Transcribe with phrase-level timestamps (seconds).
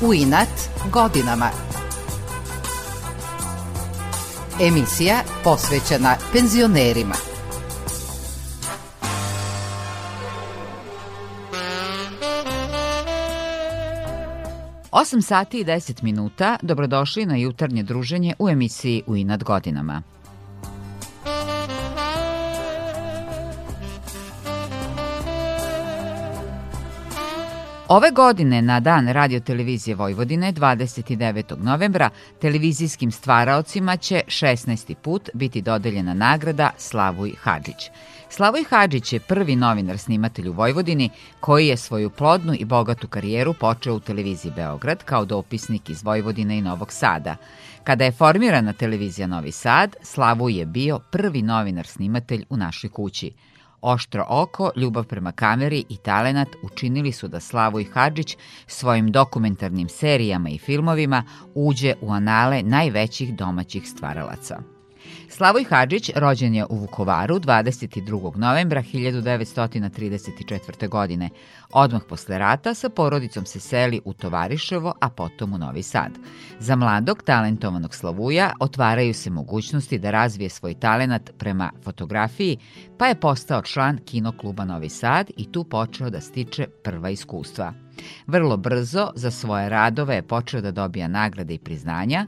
[0.00, 0.48] u inat
[0.92, 1.50] godinama.
[4.60, 7.14] Emisija posvećena penzionerima.
[14.90, 20.02] Osam sati i 10 minuta, dobrodošli na jutarnje druženje u emisiji U inat godinama.
[27.88, 31.62] Ove godine na dan Radio Televizije Vojvodine 29.
[31.62, 34.94] novembra televizijskim stvaraocima će 16.
[34.94, 37.90] put biti dodeljena nagrada Slavoj Hadžić.
[38.30, 43.54] Slavoj Hadžić je prvi novinar snimatelj u Vojvodini koji je svoju plodnu i bogatu karijeru
[43.54, 47.36] počeo u televiziji Beograd kao dopisnik iz Vojvodine i Novog Sada.
[47.84, 53.32] Kada je formirana televizija Novi Sad, Slavoj je bio prvi novinar snimatelj u našoj kući–
[53.80, 60.48] Oštro oko, ljubav prema kameri i talenat učinili su da Slavoj Hadžić svojim dokumentarnim serijama
[60.48, 64.77] i filmovima uđe u anale najvećih domaćih stvaralaca.
[65.30, 68.36] Slavoj Hadžić rođen je u Vukovaru 22.
[68.36, 70.88] novembra 1934.
[70.88, 71.30] godine.
[71.70, 76.12] Odmah posle rata sa porodicom se seli u Tovariševo, a potom u Novi Sad.
[76.58, 82.58] Za mladog, talentovanog Slavuja otvaraju se mogućnosti da razvije svoj talenat prema fotografiji,
[82.98, 87.72] pa je postao član kinokluba Novi Sad i tu počeo da stiče prva iskustva.
[88.26, 92.26] Vrlo brzo za svoje radove je počeo da dobija nagrade i priznanja,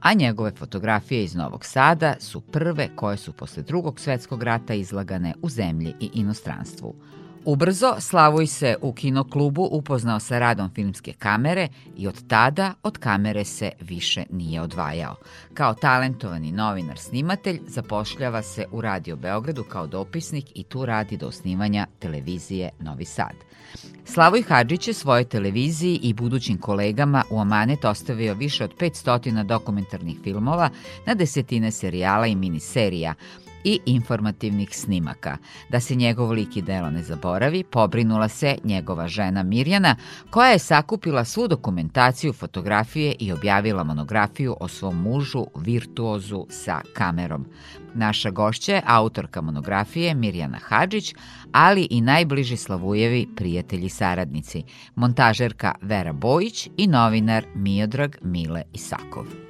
[0.00, 5.34] a njegove fotografije iz Novog Sada su prve koje su posle drugog svetskog rata izlagane
[5.42, 6.94] u zemlji i inostranstvu.
[7.44, 13.44] Ubrzo Slavoj se u kinoklubu upoznao sa radom filmske kamere i od tada od kamere
[13.44, 15.16] se više nije odvajao.
[15.54, 21.26] Kao talentovani novinar snimatelj zapošljava se u Radio Beogradu kao dopisnik i tu radi do
[21.26, 23.34] osnivanja televizije Novi Sad.
[24.04, 30.16] Slavoj Hadžić je svojoj televiziji i budućim kolegama u Amanet ostavio više od 500 dokumentarnih
[30.22, 30.70] filmova
[31.06, 33.14] na desetine serijala i miniserija,
[33.64, 35.36] i informativnih snimaka.
[35.68, 39.96] Da se njegov lik i delo ne zaboravi, pobrinula se njegova žena Mirjana,
[40.30, 47.46] koja je sakupila svu dokumentaciju, fotografije i objavila monografiju o svom mužu, virtuozu sa kamerom.
[47.94, 51.14] Naša gošća je autorka monografije Mirjana Hadžić,
[51.52, 59.49] ali i najbliži Slavujevi prijatelji saradnici, montažerka Vera Bojić i novinar Miodrag Mile Isakov.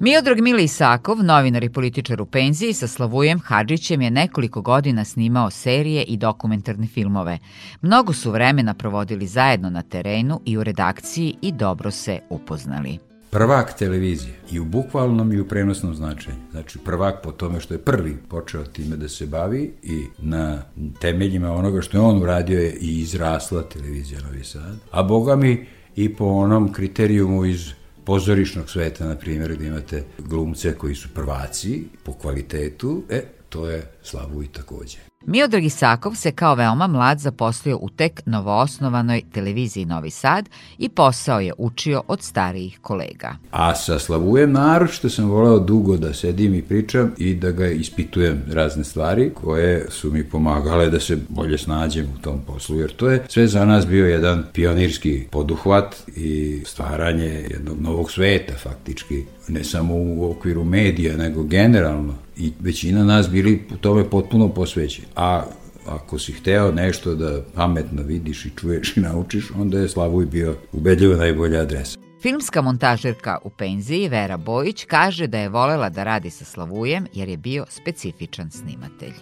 [0.00, 5.50] Miodrag Mile Isakov, novinar i političar u penziji sa Slavujem Hadžićem je nekoliko godina snimao
[5.50, 7.38] serije i dokumentarne filmove.
[7.82, 12.98] Mnogo su vremena provodili zajedno na terenu i u redakciji i dobro se upoznali
[13.30, 16.36] prvak televizije i u bukvalnom i u prenosnom značenju.
[16.50, 20.62] Znači prvak po tome što je prvi počeo time da se bavi i na
[21.00, 24.78] temeljima onoga što je on uradio je i izrasla televizija Novi Sad.
[24.90, 30.74] A boga mi i po onom kriterijumu iz pozorišnog sveta, na primjer, gde imate glumce
[30.74, 35.09] koji su prvaci po kvalitetu, e, to je Slavuj takođe.
[35.26, 40.48] Miodrag Isakov se kao veoma mlad zaposlio u tek novoosnovanoj televiziji Novi Sad
[40.78, 43.36] i posao je učio od starijih kolega.
[43.50, 48.42] A sa Slavujem naročito sam voleo dugo da sedim i pričam i da ga ispitujem
[48.52, 53.10] razne stvari koje su mi pomagale da se bolje snađem u tom poslu, jer to
[53.10, 59.64] je sve za nas bio jedan pionirski poduhvat i stvaranje jednog novog sveta faktički, ne
[59.64, 65.08] samo u okviru medija, nego generalno i većina nas bili u tome potpuno posvećeni.
[65.16, 65.44] A
[65.86, 70.56] ako si hteo nešto da pametno vidiš i čuješ i naučiš, onda je Slavuj bio
[70.72, 71.98] ubedljivo najbolja adresa.
[72.22, 77.28] Filmska montažerka u penziji Vera Bojić kaže da je volela da radi sa Slavujem jer
[77.28, 79.14] je bio specifičan snimatelj.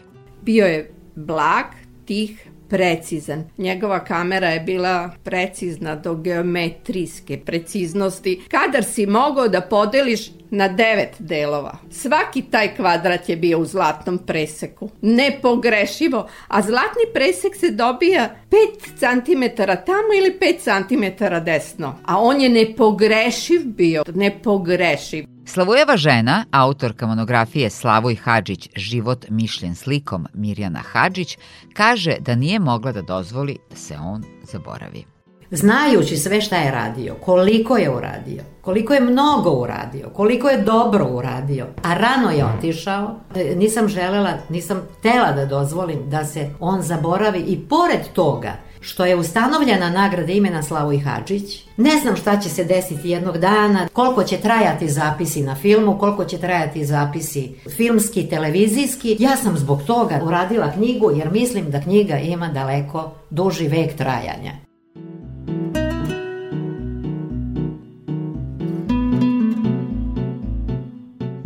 [0.43, 1.65] Bio je blag,
[2.05, 3.45] tih, precizan.
[3.59, 8.41] Njegova kamera je bila precizna do geometrijske preciznosti.
[8.49, 11.79] Kadar si mogao da podeliš na devet delova.
[11.91, 14.91] Svaki taj kvadrat je bio u zlatnom preseku.
[15.03, 16.29] Nepogrešivo.
[16.49, 21.99] A zlatni presek se dobija 5 cm tamo ili 5 cm desno.
[22.05, 24.03] A on je nepogrešiv bio.
[24.15, 25.38] Nepogrešiv.
[25.49, 31.39] Slavujeva žena, autorka monografije Slavoj Hadžić Život mišljen slikom Mirjana Hadžić,
[31.73, 35.05] kaže da nije mogla da dozvoli da se on zaboravi.
[35.51, 41.07] Znajući sve šta je radio, koliko je uradio, koliko je mnogo uradio, koliko je dobro
[41.11, 46.83] uradio, a rano je otišao, e, nisam želela, nisam tela da dozvolim da se on
[46.83, 51.65] zaboravi i pored toga što je ustanovljena nagrada imena Slavoj Hadžić.
[51.77, 56.25] Ne znam šta će se desiti jednog dana, koliko će trajati zapisi na filmu, koliko
[56.25, 59.17] će trajati zapisi filmski, televizijski.
[59.19, 64.68] Ja sam zbog toga uradila knjigu jer mislim da knjiga ima daleko duži vek trajanja.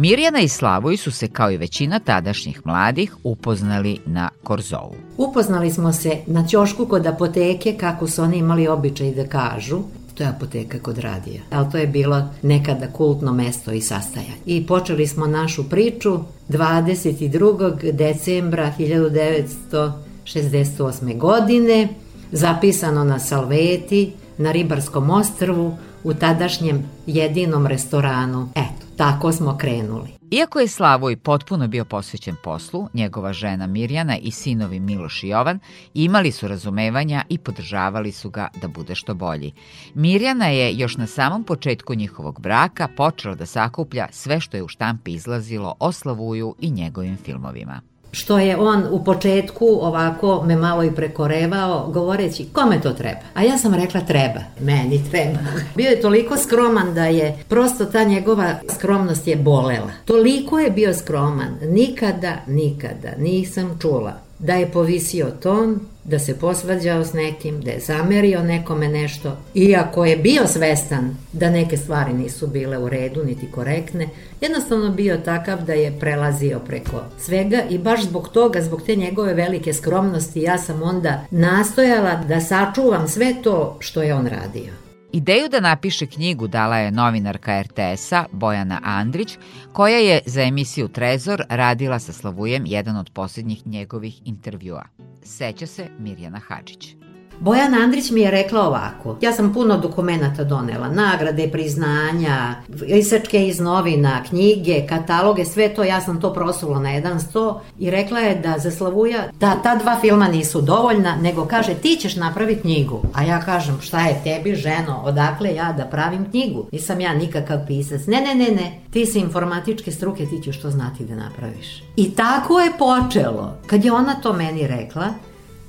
[0.02, 4.94] Mirjana i Slavoj su se, kao i većina tadašnjih mladih, upoznali na Korzovu.
[5.16, 9.78] Upoznali smo se na ćošku kod apoteke, kako su oni imali običaj da kažu,
[10.14, 11.42] to je apoteka kod radija.
[11.50, 14.32] Ali to je bilo nekada kultno mesto i sastajanje.
[14.46, 16.18] I počeli smo našu priču
[16.48, 17.92] 22.
[17.92, 21.18] decembra 1968.
[21.18, 21.88] godine,
[22.32, 28.48] zapisano na Salveti, na Ribarskom ostrvu, u tadašnjem jedinom restoranu.
[28.54, 30.08] Eto, tako smo krenuli.
[30.30, 35.58] Iako je Slavoj potpuno bio posvećen poslu, njegova žena Mirjana i sinovi Miloš i Jovan
[35.94, 39.52] imali su razumevanja i podržavali su ga da bude što bolji.
[39.94, 44.68] Mirjana je još na samom početku njihovog braka počela da sakuplja sve što je u
[44.68, 50.84] štampi izlazilo o Slavuju i njegovim filmovima što je on u početku ovako me malo
[50.84, 53.20] i prekorevao govoreći kome to treba.
[53.34, 55.38] A ja sam rekla treba, meni treba.
[55.76, 59.90] Bio je toliko skroman da je prosto ta njegova skromnost je bolela.
[60.04, 67.04] Toliko je bio skroman, nikada, nikada nisam čula da je povisio ton, da se posvađao
[67.04, 72.46] s nekim, da je zamerio nekome nešto, iako je bio svestan da neke stvari nisu
[72.46, 74.08] bile u redu niti korektne,
[74.40, 79.34] jednostavno bio takav da je prelazio preko svega i baš zbog toga, zbog te njegove
[79.34, 84.91] velike skromnosti, ja sam onda nastojala da sačuvam sve to što je on radio.
[85.14, 89.38] Ideju da napiše knjigu dala je novinarka RTS-a Bojana Andrić,
[89.72, 94.84] koja je za emisiju Trezor radila sa Slavujem jedan od posljednjih njegovih intervjua.
[95.22, 96.96] Seća se Mirjana Hadžić.
[97.40, 102.54] Bojan Andrić mi je rekla ovako, ja sam puno dokumentata donela, nagrade, priznanja,
[102.86, 107.90] isačke iz novina, knjige, kataloge, sve to, ja sam to prosula na jedan sto i
[107.90, 112.16] rekla je da za Slavuja da ta dva filma nisu dovoljna, nego kaže ti ćeš
[112.16, 113.00] napraviti knjigu.
[113.14, 116.66] A ja kažem šta je tebi ženo, odakle ja da pravim knjigu?
[116.72, 118.06] Nisam ja nikakav pisac.
[118.06, 121.82] Ne, ne, ne, ne, ti si informatičke struke, ti ćeš to znati da napraviš.
[121.96, 123.56] I tako je počelo.
[123.66, 125.06] Kad je ona to meni rekla,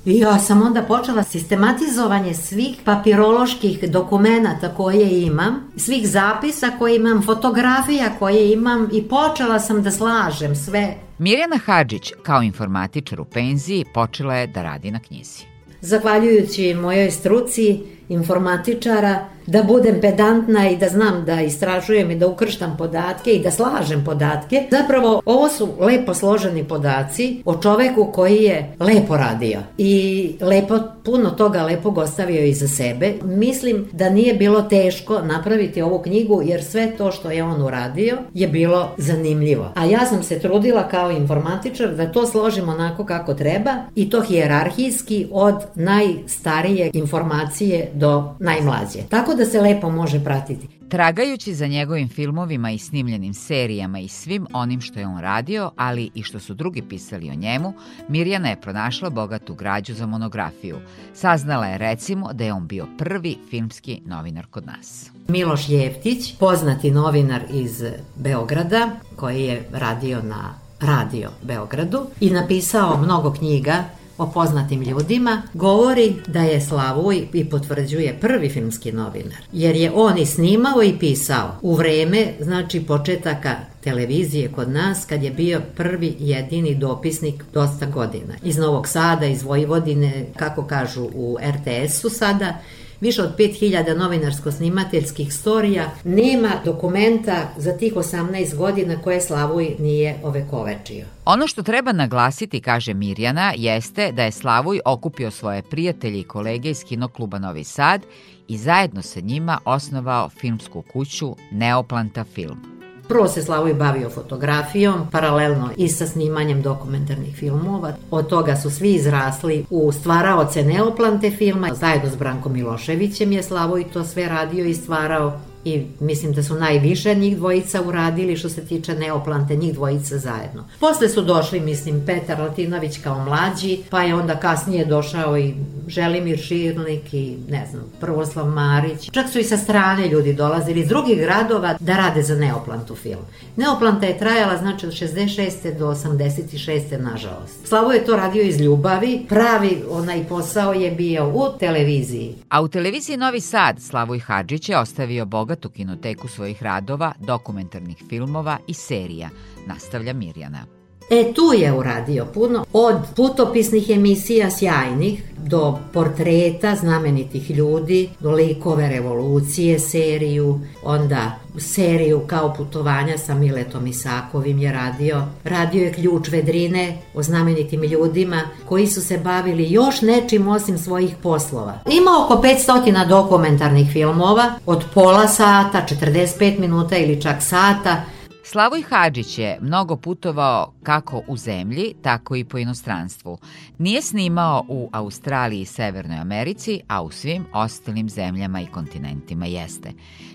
[0.06, 7.22] I ja sam onda počela sistematizovanje svih papiroloških dokumenata koje imam, svih zapisa koje imam,
[7.22, 10.94] fotografija koje imam i počela sam da slažem sve.
[11.18, 15.42] Mirjana Hadžić, kao informatičar u penziji, počela je da radi na knjizi.
[15.80, 22.76] Zahvaljujući mojoj struci informatičara, da budem pedantna i da znam da istražujem i da ukrštam
[22.78, 24.66] podatke i da slažem podatke.
[24.70, 31.30] Zapravo, ovo su lepo složeni podaci o čoveku koji je lepo radio i lepo, puno
[31.30, 33.12] toga lepog ostavio iza sebe.
[33.24, 38.18] Mislim da nije bilo teško napraviti ovu knjigu jer sve to što je on uradio
[38.34, 39.72] je bilo zanimljivo.
[39.74, 44.20] A ja sam se trudila kao informatičar da to složim onako kako treba i to
[44.20, 48.98] hijerarhijski od najstarije informacije do najmlađe.
[49.08, 50.68] Tako da se lepo može pratiti.
[50.88, 56.10] Tragajući za njegovim filmovima i snimljenim serijama i svim onim što je on radio, ali
[56.14, 57.72] i što su drugi pisali o njemu,
[58.08, 60.76] Mirjana je pronašla bogatu građu za monografiju.
[61.14, 65.10] Saznala je recimo da je on bio prvi filmski novinar kod nas.
[65.28, 67.84] Miloš Jeftić, poznati novinar iz
[68.16, 73.84] Beograda, koji je radio na radio Beogradu i napisao mnogo knjiga
[74.18, 80.18] o poznatim ljudima, govori da je Slavuj i potvrđuje prvi filmski novinar, jer je on
[80.18, 86.16] i snimao i pisao u vreme, znači početaka televizije kod nas kad je bio prvi
[86.18, 88.34] jedini dopisnik dosta godina.
[88.42, 92.58] Iz Novog Sada, iz Vojvodine, kako kažu u RTS-u sada,
[93.04, 101.04] više od 5000 novinarsko-snimateljskih storija, nema dokumenta za tih 18 godina koje Slavuj nije ovekovečio.
[101.24, 106.70] Ono što treba naglasiti, kaže Mirjana, jeste da je Slavuj okupio svoje prijatelje i kolege
[106.70, 108.02] iz kinokluba Novi Sad
[108.48, 112.73] i zajedno sa njima osnovao filmsku kuću Neoplanta Film.
[113.08, 117.92] Prvo se Slavoj bavio fotografijom, paralelno i sa snimanjem dokumentarnih filmova.
[118.10, 121.68] Od toga su svi izrasli u stvaraoce neoplante filma.
[121.74, 126.54] Zajedno s Brankom Miloševićem je Slavoj to sve radio i stvarao i mislim da su
[126.54, 130.64] najviše njih dvojica uradili što se tiče Neoplante, njih dvojica zajedno.
[130.80, 135.54] Posle su došli, mislim, Petar Latinović kao mlađi, pa je onda kasnije došao i
[135.88, 139.10] Želimir Širnik i, ne znam, Prvoslav Marić.
[139.10, 143.22] Čak su i sa strane ljudi dolazili iz drugih gradova da rade za Neoplantu film.
[143.56, 145.78] Neoplanta je trajala, znači, od 66.
[145.78, 147.00] do 86.
[147.00, 147.66] nažalost.
[147.68, 152.34] Slavo je to radio iz ljubavi, pravi onaj posao je bio u televiziji.
[152.48, 155.24] A u televiziji Novi Sad Slavoj Hadžić je ostavio
[155.54, 159.30] bogatu kinoteku svojih radova, dokumentarnih filmova i serija,
[159.66, 160.83] nastavlja Mirjana.
[161.10, 168.88] E, tu je uradio puno, od putopisnih emisija sjajnih, do portreta znamenitih ljudi, do likove
[168.88, 175.22] revolucije seriju, onda seriju kao putovanja sa Miletom Isakovim je radio.
[175.44, 181.14] Radio je ključ vedrine o znamenitim ljudima koji su se bavili još nečim osim svojih
[181.22, 181.78] poslova.
[181.90, 188.04] Ima oko 500 dokumentarnih filmova, od pola sata, 45 minuta ili čak sata,
[188.46, 193.38] Slavoj Hadžić je mnogo putovao kako u zemlji, tako i po inostranstvu.
[193.78, 199.92] Nije snimao u Australiji i Severnoj Americi, a u svim ostalim zemljama i kontinentima jeste.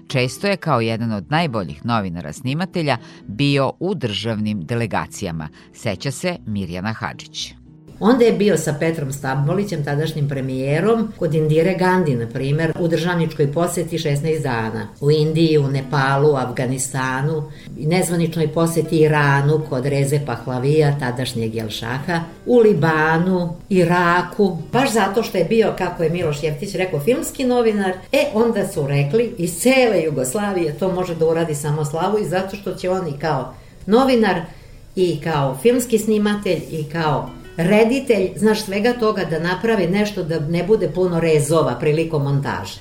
[0.08, 2.98] Često je kao jedan od najboljih novinara snimatelja
[3.28, 7.59] bio u državnim delegacijama, seća se Mirjana Hadžić.
[8.00, 13.52] Onda je bio sa Petrom Stabolićem, tadašnjim premijerom, kod Indire Gandhi, na primer, u državničkoj
[13.52, 14.88] poseti 16 dana.
[15.02, 23.56] U Indiji, u Nepalu, Afganistanu, nezvaničnoj poseti Iranu kod Reze Pahlavija, tadašnjeg Jelšaha, u Libanu,
[23.70, 28.68] Iraku, baš zato što je bio, kako je Miloš Jeftić rekao, filmski novinar, e, onda
[28.68, 32.90] su rekli iz cele Jugoslavije to može da uradi samo Slavu i zato što će
[32.90, 33.54] on i kao
[33.86, 34.42] novinar
[34.96, 37.30] i kao filmski snimatelj i kao
[37.60, 42.80] reditelj, znaš, svega toga da napravi nešto da ne bude puno rezova prilikom montaže.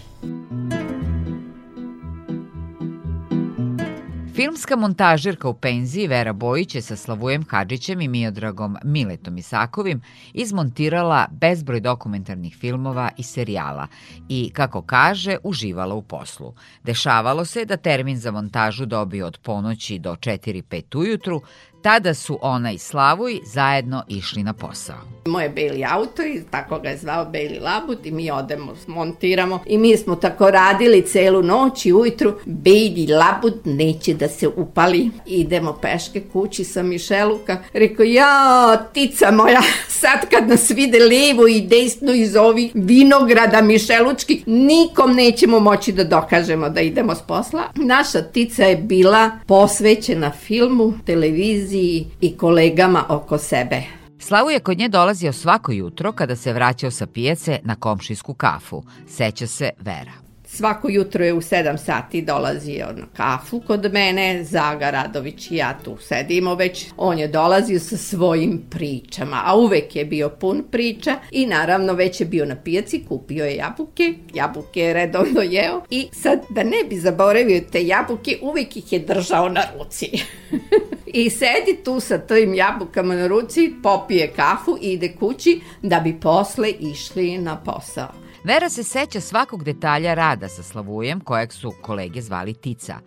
[4.34, 11.26] Filmska montažirka u penziji Vera Bojić je sa Slavujem Hadžićem i Miodragom Miletom Isakovim izmontirala
[11.30, 13.86] bezbroj dokumentarnih filmova i serijala
[14.28, 16.54] i, kako kaže, uživala u poslu.
[16.82, 21.42] Dešavalo se da termin za montažu dobio od ponoći do 4-5 ujutru,
[21.82, 24.96] Tada su ona i Slavuj zajedno išli na posao.
[25.26, 29.78] Moje beli auto i tako ga je zvao Beli Labut i mi odemo, montiramo i
[29.78, 35.10] mi smo tako radili celu noć i ujutru Beli Labut neće da se upali.
[35.26, 37.58] Idemo peške kući sa Mišeluka.
[37.72, 44.42] Rekao, ja, tica moja, sad kad nas vide levo i desno iz ovih vinograda Mišelučki,
[44.46, 47.62] nikom nećemo moći da dokažemo da idemo s posla.
[47.74, 53.82] Naša tica je bila posvećena filmu, televiziji, televiziji i kolegama oko sebe.
[54.18, 58.82] Slavu je kod nje dolazio svako jutro kada se vraćao sa pijace na komšijsku kafu,
[59.06, 60.12] seća se Vera.
[60.44, 65.78] Svako jutro je u 7 sati dolazio na kafu kod mene, Zaga Radović i ja
[65.84, 66.86] tu sedimo već.
[66.96, 72.20] On je dolazio sa svojim pričama, a uvek je bio pun priča i naravno već
[72.20, 76.84] je bio na pijaci, kupio je jabuke, jabuke je redovno jeo i sad da ne
[76.88, 80.10] bi zaboravio te jabuke, uvek ih je držao na ruci.
[81.14, 86.20] I sedi tu sa tim jabukama na ruci, popije kafu i ide kući da bi
[86.20, 88.08] posle išli na posao.
[88.44, 92.98] Vera se seća svakog detalja rada sa Slavujem, kojeg su kolege zvali Tica.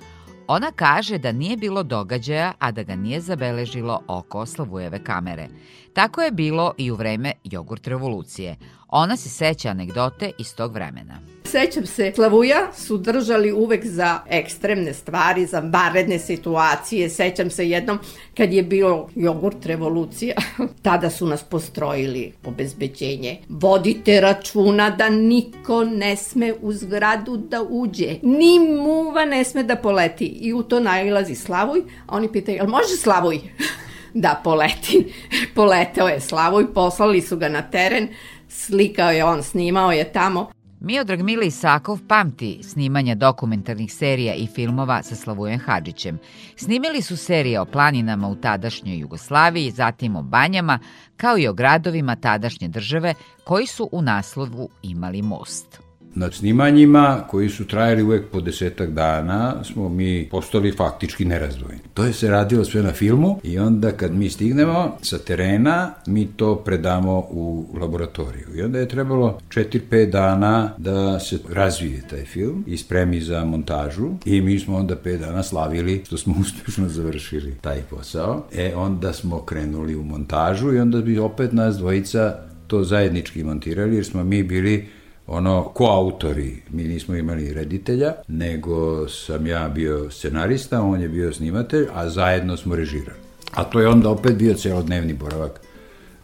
[0.47, 5.47] Ona kaže da nije bilo događaja, a da ga nije zabeležilo oko Slavujeve kamere.
[5.93, 8.55] Tako je bilo i u vreme jogurt revolucije.
[8.87, 11.19] Ona se seća anegdote iz tog vremena.
[11.43, 17.09] Sećam se, Slavuja su držali uvek za ekstremne stvari, za baredne situacije.
[17.09, 17.99] Sećam se jednom
[18.37, 20.35] kad je bio jogurt revolucija,
[20.81, 23.37] tada su nas postrojili obezbeđenje.
[23.49, 28.15] Vodite računa da niko ne sme u zgradu da uđe.
[28.21, 30.25] Ni muva ne sme da poleti.
[30.25, 33.39] I u to najlazi Slavuj, a oni pitaju, jel može Slavuj?
[34.13, 35.13] da poleti.
[35.55, 38.07] Poleteo je Slavuj, poslali su ga na teren,
[38.49, 40.51] slikao je on, snimao je tamo.
[40.79, 46.19] Miodrag Mile Isakov pamti snimanja dokumentarnih serija i filmova sa Slavujem Hadžićem.
[46.55, 50.79] Snimili su serije o planinama u tadašnjoj Jugoslaviji, zatim o banjama,
[51.17, 53.13] kao i o gradovima tadašnje države
[53.43, 55.90] koji su u naslovu imali most.
[56.15, 61.81] Na snimanjima koji su trajali uvek po desetak dana smo mi postali faktički nerazdvojeni.
[61.93, 66.25] To je se radilo sve na filmu i onda kad mi stignemo sa terena mi
[66.25, 68.47] to predamo u laboratoriju.
[68.55, 74.09] I onda je trebalo 4-5 dana da se razvije taj film i spremi za montažu
[74.25, 78.45] i mi smo onda 5 dana slavili što smo uspešno završili taj posao.
[78.55, 82.35] E onda smo krenuli u montažu i onda bi opet nas dvojica
[82.67, 84.87] to zajednički montirali jer smo mi bili
[85.31, 86.61] ono koautori.
[86.69, 92.57] Mi nismo imali reditelja, nego sam ja bio scenarista, on je bio snimatelj, a zajedno
[92.57, 93.19] smo režirali.
[93.51, 95.61] A to je onda opet bio celodnevni boravak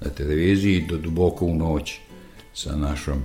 [0.01, 1.99] na televiziji do duboko u noć
[2.53, 3.23] sa našom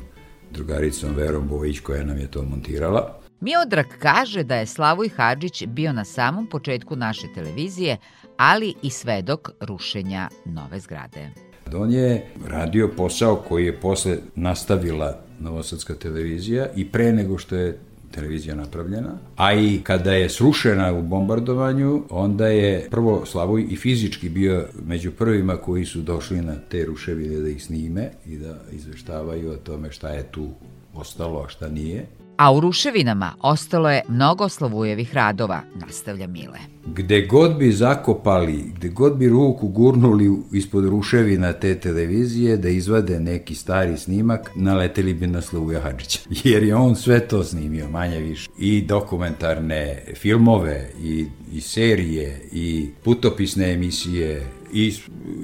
[0.51, 3.19] drugaricom Verom Bojić koja nam je to montirala.
[3.41, 7.97] Miodrag kaže da je Slavoj Hadžić bio na samom početku naše televizije,
[8.37, 11.31] ali i svedok rušenja nove zgrade.
[11.75, 17.79] On je radio posao koji je posle nastavila Novosadska televizija i pre nego što je
[18.13, 24.29] televizija napravljena, a i kada je srušena u bombardovanju, onda je prvo Slavoj i fizički
[24.29, 29.51] bio među prvima koji su došli na te ruševine da ih snime i da izveštavaju
[29.51, 30.49] o tome šta je tu
[30.95, 32.07] ostalo, a šta nije.
[32.43, 36.59] A u ruševinama ostalo je mnogo Slavujevih radova, nastavlja Mile.
[36.87, 43.21] Gde god bi zakopali, gde god bi ruku gurnuli ispod ruševina te televizije da izvade
[43.21, 46.21] neki stari snimak, naleteli bi na Slavuja Hadžića.
[46.45, 48.51] Jer je on sve to snimio, manje više.
[48.59, 54.95] I dokumentarne filmove, i, i serije, i putopisne emisije, i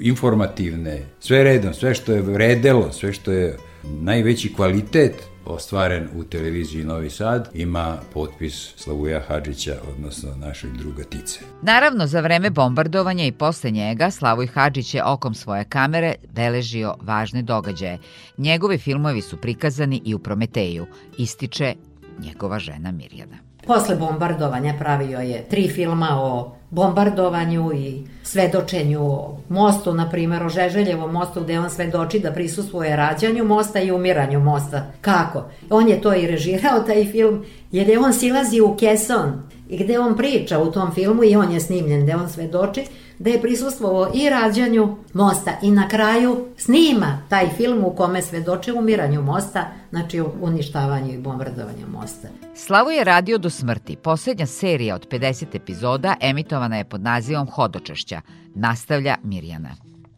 [0.01, 6.83] informativne, sve redom, sve što je vredelo, sve što je najveći kvalitet ostvaren u televiziji
[6.83, 11.39] Novi Sad, ima potpis Slavuja Hadžića, odnosno našeg druga Tice.
[11.61, 17.41] Naravno, za vreme bombardovanja i posle njega Slavoj Hadžić je okom svoje kamere beležio važne
[17.41, 17.97] događaje.
[18.37, 20.85] Njegovi filmovi su prikazani i u Prometeju,
[21.17, 21.75] ističe
[22.19, 23.37] njegova žena Mirjana.
[23.67, 30.49] Posle bombardovanja pravio je tri filma o bombardovanju i svedočenju o mostu, na primjer o
[30.49, 34.91] Žeželjevom mostu gde on svedoči da prisustvuje rađanju mosta i umiranju mosta.
[35.01, 35.43] Kako?
[35.69, 39.99] On je to i režirao taj film jer je on silazi u keson i gde
[39.99, 42.83] on priča u tom filmu i on je snimljen gde on svedoči
[43.19, 48.73] da je prisustvovao i rađanju mosta i na kraju snima taj film u kome svedoče
[48.73, 52.27] umiranju mosta, znači uništavanju i bombardovanju mosta.
[52.55, 53.95] Slavo je radio do smrti.
[53.95, 58.21] Poslednja serija od 50 epizoda emitovana je pod nazivom Hodočešća,
[58.55, 59.69] nastavlja Mirjana.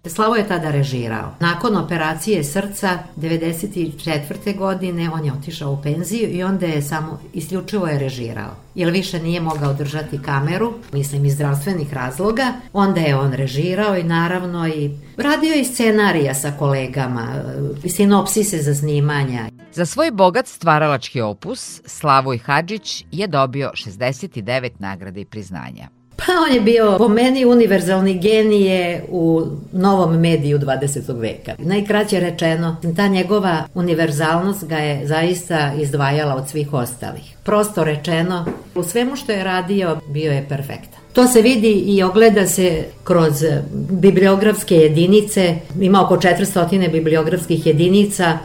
[0.10, 1.36] Slavo je tada režirao.
[1.39, 4.58] Nakon operacije srca 94.
[4.58, 8.55] godine on je otišao u penziju i onda je samo isključivo je režirao.
[8.75, 12.53] Jer više nije mogao držati kameru, mislim iz zdravstvenih razloga.
[12.74, 17.27] Onda je on režirao i naravno i radio i scenarija sa kolegama,
[17.84, 19.50] i sinopsise za snimanja.
[19.74, 26.00] Za svoj bogat stvaralački opus, Slavoj Hadžić je dobio 69 nagrade i priznanja.
[26.25, 31.20] Pa on je bio po meni univerzalni genije u novom mediju 20.
[31.20, 31.55] veka.
[31.60, 37.36] Najkraće rečeno, ta njegova univerzalnost ga je zaista izdvajala od svih ostalih.
[37.44, 41.00] Prosto rečeno, u svemu što je radio bio je perfektan.
[41.14, 43.44] To se vidi i ogleda se kroz
[43.90, 48.38] bibliografske jedinice, ima oko 400 bibliografskih jedinica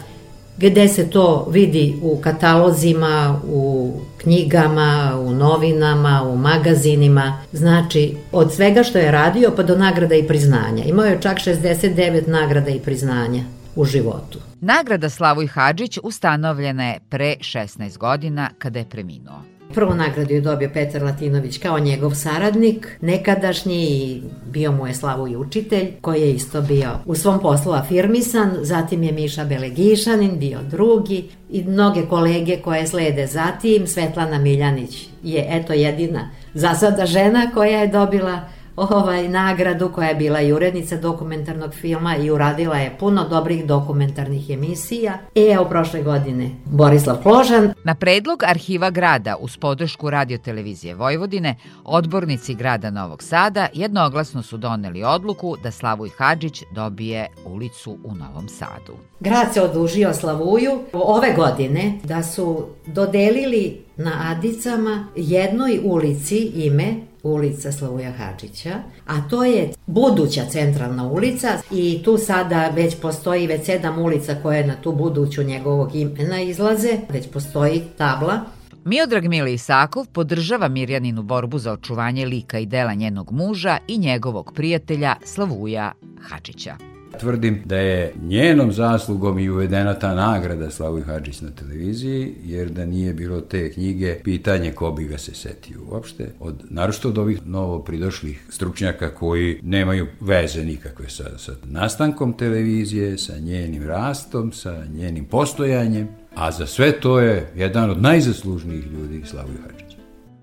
[0.58, 8.82] gde se to vidi u katalozima, u knjigama, u novinama, u magazinima, znači od svega
[8.82, 10.84] što je radio pa do nagrada i priznanja.
[10.84, 13.42] Imao je čak 69 nagrada i priznanja
[13.76, 14.38] u životu.
[14.60, 19.55] Nagrada Slavoj Hadžić ustanovljena je pre 16 godina kada je preminuo.
[19.74, 25.28] Prvu nagradu je dobio Petar Latinović kao njegov saradnik, nekadašnji i bio mu je slavu
[25.28, 30.58] i učitelj, koji je isto bio u svom poslu afirmisan, zatim je Miša Belegišanin bio
[30.70, 37.50] drugi i mnoge kolege koje slede zatim, Svetlana Miljanić je eto jedina za sada žena
[37.54, 42.96] koja je dobila ovaj nagradu koja je bila i urednica dokumentarnog filma i uradila je
[42.98, 45.18] puno dobrih dokumentarnih emisija.
[45.34, 47.72] I evo prošle godine Borislav Kložan.
[47.84, 55.02] Na predlog Arhiva grada uz podršku radiotelevizije Vojvodine, odbornici grada Novog Sada jednoglasno su doneli
[55.02, 58.96] odluku da Slavoj Hadžić dobije ulicu u Novom Sadu.
[59.20, 66.94] Grad se odužio Slavuju ove godine da su dodelili na Adicama jednoj ulici ime
[67.26, 68.74] ulica Slavuja Hadžića,
[69.06, 74.66] a to je buduća centralna ulica i tu sada već postoji već sedam ulica koje
[74.66, 78.40] na tu buduću njegovog imena izlaze, već postoji tabla
[78.84, 84.52] Miodrag Mili Isakov podržava Mirjaninu borbu za očuvanje lika i dela njenog muža i njegovog
[84.54, 86.95] prijatelja Slavuja Hadžića.
[87.20, 92.84] Tvrdim da je njenom zaslugom i uvedena ta nagrada Slavoj Hadžić na televiziji, jer da
[92.84, 96.30] nije bilo te knjige, pitanje ko bi ga se setio uopšte.
[96.40, 103.18] Od, narošto od ovih novo pridošlih stručnjaka koji nemaju veze nikakve sa, sa nastankom televizije,
[103.18, 109.22] sa njenim rastom, sa njenim postojanjem, a za sve to je jedan od najzaslužnijih ljudi
[109.26, 109.85] Slavoj Hadžić.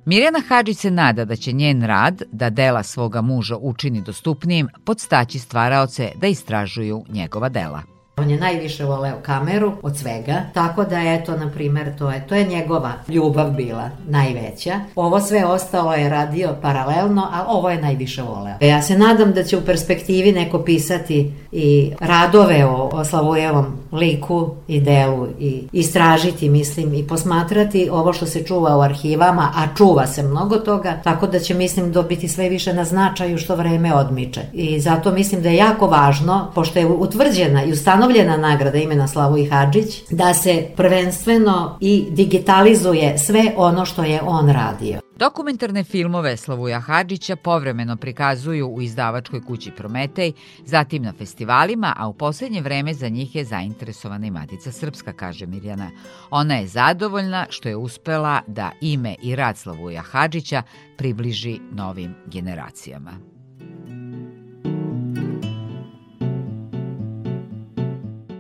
[0.05, 5.39] Mirjana Hadžić se nada da će njen rad, da dela svoga muža učini dostupnijim, podstaći
[5.39, 7.92] stvaraoce da istražuju njegova dela.
[8.17, 12.35] On je najviše voleo kameru od svega, tako da eto, na primer, to je, to
[12.35, 14.79] je njegova ljubav bila najveća.
[14.95, 18.55] Ovo sve ostalo je radio paralelno, a ovo je najviše voleo.
[18.61, 24.49] Ja se nadam da će u perspektivi neko pisati i radove o, o Slavujevom liku
[24.67, 30.07] i delu i istražiti, mislim, i posmatrati ovo što se čuva u arhivama, a čuva
[30.07, 34.41] se mnogo toga, tako da će, mislim, dobiti sve više na značaju što vreme odmiče.
[34.53, 37.71] I zato mislim da je jako važno, pošto je utvrđena i
[38.03, 44.49] ustanovljena nagrada imena Slavoj Hadžić, da se prvenstveno i digitalizuje sve ono što je on
[44.49, 44.99] radio.
[45.15, 50.31] Dokumentarne filmove Slavuja Hadžića povremeno prikazuju u izdavačkoj kući Prometej,
[50.65, 55.45] zatim na festivalima, a u poslednje vreme za njih je zainteresovana i Matica Srpska, kaže
[55.45, 55.89] Mirjana.
[56.29, 60.63] Ona je zadovoljna što je uspela da ime i rad Slavuja Hadžića
[60.97, 63.32] približi novim generacijama.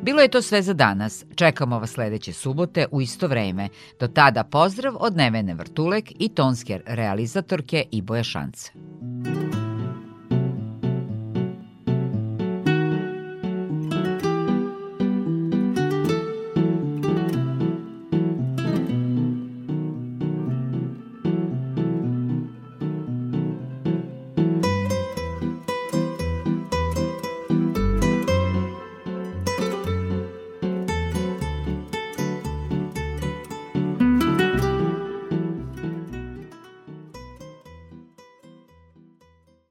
[0.03, 1.25] Bilo je to sve za danas.
[1.35, 3.69] Čekamo vas sledeće subote u isto vreme.
[3.99, 8.71] Do tada pozdrav od Nevene Vrtulek i tonske realizatorke Iboja Šance.